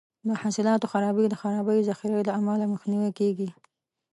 [0.27, 3.49] د حاصلاتو خرابي د خرابې ذخیرې له امله مخنیوی کیږي.